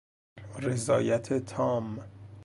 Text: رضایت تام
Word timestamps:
رضایت 0.59 1.33
تام 1.45 1.99